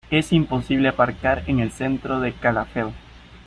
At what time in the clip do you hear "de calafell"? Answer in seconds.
2.19-2.89